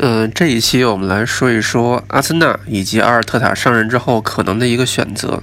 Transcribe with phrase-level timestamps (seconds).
[0.00, 5.42] 嗯，这一期我们来说一说阿森纳以及阿尔特塔上任之后可能的一个选择。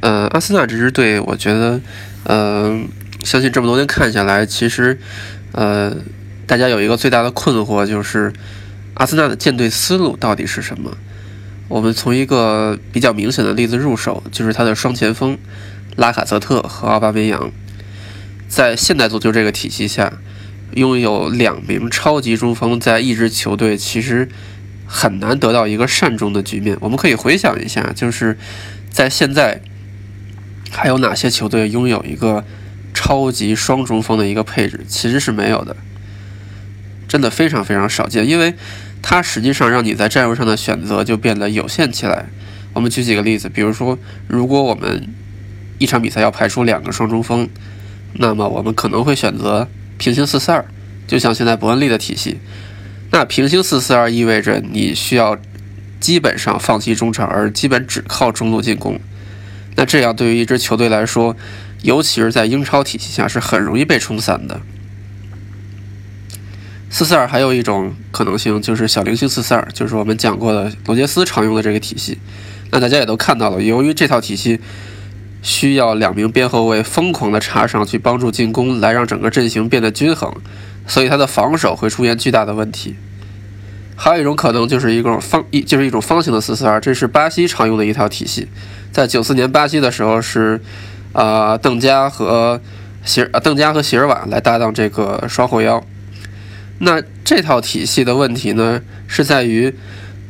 [0.00, 1.80] 呃，阿森纳这支队，我觉得，
[2.24, 2.76] 呃，
[3.22, 4.98] 相信这么多年看下来，其实，
[5.52, 5.96] 呃，
[6.48, 8.32] 大家有一个最大的困惑就是，
[8.94, 10.96] 阿森纳的建队思路到底是什么？
[11.68, 15.38] 我们从一个比较明显的例子入手，就是他的双前锋
[15.94, 17.52] 拉卡泽特和奥巴梅扬，
[18.48, 20.12] 在现代足球这个体系下。
[20.74, 24.28] 拥有两名超级中锋，在一支球队其实
[24.86, 26.76] 很难得到一个善终的局面。
[26.80, 28.36] 我们可以回想一下，就是
[28.90, 29.60] 在现在
[30.70, 32.44] 还有哪些球队拥有一个
[32.92, 34.84] 超级双中锋的一个配置？
[34.88, 35.76] 其实是没有的，
[37.06, 38.28] 真的非常非常少见。
[38.28, 38.54] 因为
[39.00, 42.26] 它实际上让你在战术上的选择就变得有限起来。
[42.72, 45.08] 我们举几个例子，比如说，如果我们
[45.78, 47.48] 一场比赛要排出两个双中锋，
[48.14, 49.68] 那么我们可能会选择。
[49.96, 50.64] 平行四四二，
[51.06, 52.38] 就像现在伯恩利的体系，
[53.10, 55.36] 那平行四四二意味着你需要
[56.00, 58.98] 基本上放弃中场，而基本只靠中路进攻。
[59.76, 61.36] 那这样对于一支球队来说，
[61.82, 64.60] 尤其是在英超体系下，是很容易被冲散的。
[66.90, 72.18] 四四二还有一种可能性就是小菱形四四二，就是我们讲过的罗杰斯常用的这个体系。
[72.70, 74.60] 那大家也都看到了，由于这套体系。
[75.46, 80.34] 需要两名边后卫疯狂的插上去帮助进攻，来让整个阵型变得均衡，
[80.86, 82.96] 所以他的防守会出现巨大的问题。
[83.96, 88.48] 还有一种可能就是一种方一就是一种方形的四四二，这是巴西常用的一套体系。
[88.92, 90.60] 在九四年巴西的时候是，
[91.12, 92.60] 呃，邓加和
[93.04, 95.84] 席尔邓加和席尔瓦来搭档这个双后腰。
[96.80, 99.74] 那这套体系的问题呢，是在于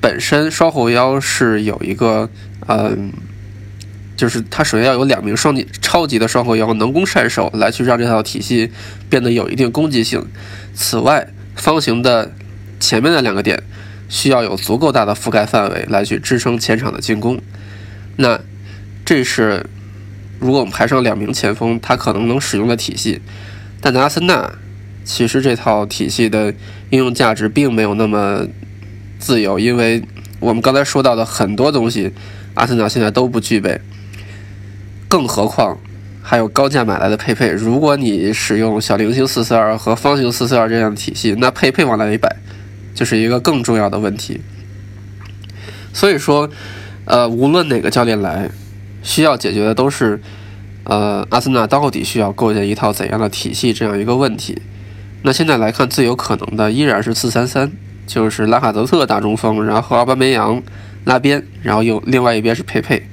[0.00, 2.28] 本身双后腰是有一个
[2.68, 3.12] 嗯。
[4.16, 8.70] 就是他首先要有两名双级超级的双后腰能攻善守，来去让这套体系
[9.08, 10.24] 变得有一定攻击性。
[10.74, 12.32] 此外，方形的
[12.78, 13.62] 前面的两个点
[14.08, 17.40] 需要有足够大的覆盖范围来去支撑前场的进攻。
[18.16, 18.40] 那
[19.04, 19.66] 这是
[20.38, 23.20] 如果我们排上两名前锋，他可能能使用的体系。
[23.80, 24.52] 但阿森纳，
[25.04, 26.54] 其实这套体系的
[26.90, 28.46] 应用价值并没有那么
[29.18, 30.02] 自由，因为
[30.38, 32.12] 我们刚才说到的很多东西，
[32.54, 33.80] 阿森纳现在都不具备。
[35.08, 35.78] 更何况
[36.22, 37.48] 还有高价买来的佩佩。
[37.48, 42.36] 如果你使用小菱形四四二和方形四四二这样的体系，那佩佩往哪里摆，
[42.94, 44.40] 就是一个更重要的问题。
[45.92, 46.48] 所以说，
[47.04, 48.50] 呃，无论哪个教练来，
[49.02, 50.20] 需要解决的都是，
[50.84, 54.60] 呃，阿森纳到底需要构建一套怎样的体系这样一个问题。
[55.22, 57.70] 那现在来看，最有可能的依然是四三三，
[58.06, 60.62] 就是拉卡泽特打中锋，然后奥巴梅扬
[61.04, 63.06] 拉边，然后又另外一边是佩佩。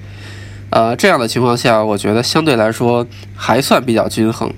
[0.72, 3.06] 呃，这样的情况下，我觉得相对来说
[3.36, 4.54] 还算比较均衡。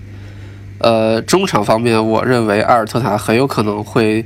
[0.77, 4.23] 呃，中场方面，我认为阿尔特塔很有可能会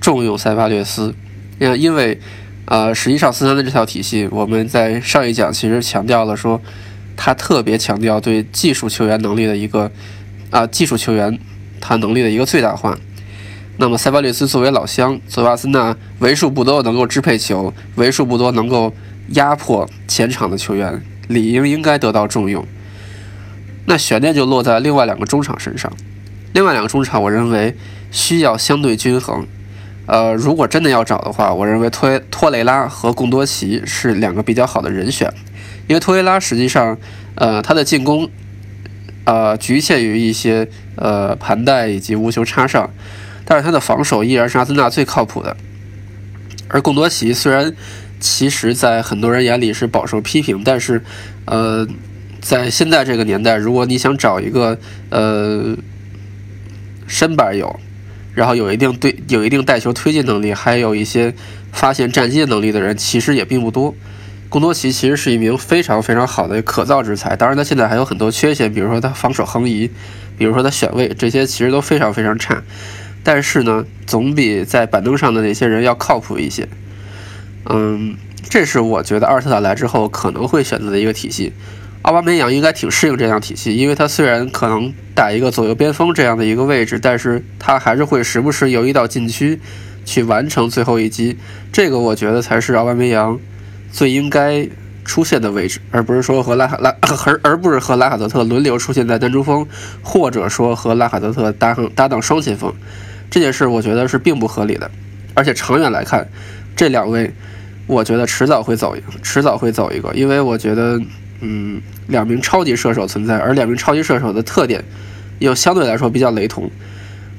[0.00, 1.14] 重用塞巴略斯，
[1.60, 2.18] 因因为，
[2.64, 6.60] 呃，实际上四三的这套体系，我们在上一讲其实强调了说，
[7.16, 9.88] 他特别强调对技术球员能力的一个
[10.50, 11.38] 啊，技术球员
[11.80, 12.98] 他能力的一个最大化。
[13.76, 18.92] 那么塞巴略斯作为老乡，作为阿森纳为数不多能够支配球，为数不多能够。
[19.28, 22.66] 压迫前场的球员理应应该得到重用，
[23.86, 25.90] 那悬念就落在另外两个中场身上。
[26.52, 27.74] 另外两个中场，我认为
[28.10, 29.46] 需要相对均衡。
[30.06, 35.32] 呃，如果真的要找的话，我认为托托雷拉和贡多齐是两个比较好的人选，
[35.88, 36.98] 因为托雷拉实际上，
[37.36, 38.28] 呃，他的进攻，
[39.24, 42.90] 呃，局限于一些呃盘带以及无球插上，
[43.46, 45.56] 但是他的防守依然是阿森纳最靠谱的。
[46.68, 47.74] 而贡多齐虽然。
[48.24, 51.02] 其实，在很多人眼里是饱受批评，但是，
[51.44, 51.86] 呃，
[52.40, 54.78] 在现在这个年代，如果你想找一个
[55.10, 55.76] 呃
[57.06, 57.78] 身板有，
[58.32, 61.34] 然后有一定对有一定带球推进能力，还有一些
[61.70, 63.94] 发现战机能力的人，其实也并不多。
[64.48, 69.90] 贡多奇其实是一名非常非常好的可造之才，当然他现在还有很多缺陷，比如说他防守横移，
[70.38, 72.62] 比如说他选位，这些其实都非常非常差。
[73.22, 76.66] 但是呢，总比在板凳上的那些人要靠谱一些。
[77.70, 78.16] 嗯，
[78.48, 81.52] 这是我觉得阿尔特塔来之后可能会选择的一个体系。
[82.02, 89.58] 奥巴梅扬应该挺适应这样体系，因为他虽然可能打一个左右边锋这样的一个位置，但是他还是会时不时游移到禁区
[90.04, 91.38] 去完成最后一击。
[91.72, 93.40] 这个我觉得才是奥巴梅扬
[93.90, 94.68] 最应该
[95.02, 96.94] 出现的位置，而不是说和拉卡拉
[97.24, 99.66] 而而不是和拉卡泽特轮流出现在单中锋，
[100.02, 102.70] 或者说和拉卡泽特搭上搭档双前锋。
[103.30, 104.90] 这件事我觉得是并不合理的，
[105.32, 106.28] 而且长远来看，
[106.76, 107.32] 这两位。
[107.86, 111.00] 我觉得迟早会走一个，迟早会走一个，因为我觉得，
[111.40, 114.82] 嗯，两名超级射手存在，而两名超级射手的特点
[115.38, 116.70] 又相对来说比较雷同。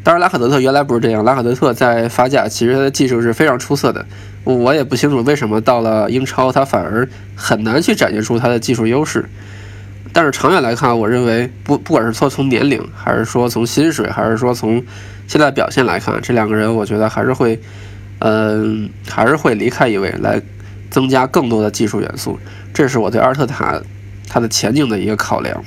[0.03, 1.23] 当然，拉卡德特原来不是这样。
[1.23, 4.05] 拉卡德特在法甲其实他的技术是非常出色的，
[4.43, 9.25] 我也不清楚为什么到了英超他反而很难去展现出他的技术优势。
[10.13, 14.81] 但是长远来看，我认为不不管是说从年龄，还是说从薪水，还是说从
[15.27, 17.59] 现在表现来看，这两个人我觉得还是会，
[18.27, 20.41] 嗯，还是会离开一位来
[20.89, 22.39] 增加更多的技术元素。
[22.73, 23.79] 这是我对阿尔特塔
[24.27, 25.63] 他的前景的一个考量。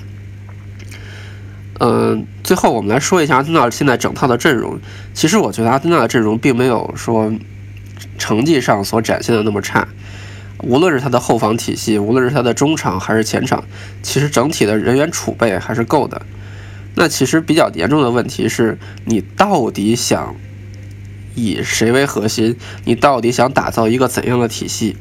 [1.79, 4.77] 嗯，最后我们来说一下阿森纳现在整套的阵容。
[5.15, 7.33] 其实我觉得阿森纳的阵容并没有说
[8.19, 9.87] 成绩上所展现的那么差。
[10.65, 13.63] 无论是他的后防体系，无论是他的中场还是前场，
[14.03, 16.21] 其实整体的人员储备还是够的。
[16.97, 20.35] 那其实比较严重的问题是你到底想
[21.43, 22.57] 以谁为核心？
[22.85, 24.97] 你到底想打造一个怎样的体系？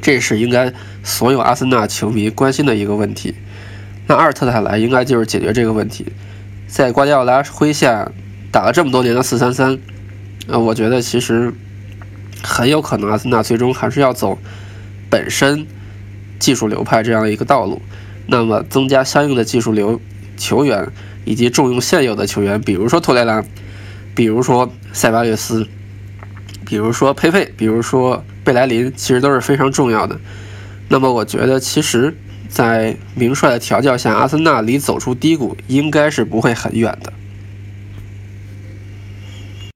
[0.00, 3.34] 这是应该所有阿森纳球迷关心的一个问题。
[4.06, 6.06] 那阿尔特塔来应该就是解决这个问题，
[6.66, 8.10] 在瓜迪奥拉麾下
[8.50, 9.78] 打了这么多年的四三三，
[10.48, 11.52] 呃，我觉得其实
[12.42, 14.38] 很有可能阿森纳最终还是要走
[15.08, 15.66] 本身
[16.38, 17.82] 技术流派这样一个道路，
[18.26, 20.00] 那么增加相应的技术流
[20.36, 20.88] 球员，
[21.24, 23.44] 以及重用现有的球员，比如说托雷拉，
[24.14, 25.66] 比如说塞巴略斯，
[26.66, 30.18] 比如说佩佩，比如说贝莱林，其实都是非常重要的。
[30.88, 32.16] 那么我觉得其实。
[32.50, 37.12] 在名帅的调教下，阿森纳离走出低谷应该是不会很远的。